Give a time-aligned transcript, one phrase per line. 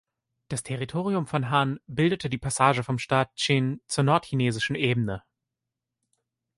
[0.47, 5.21] Das Territorium von Han bildete die Passage vom Staat Qin zur Nordchinesischen Ebene.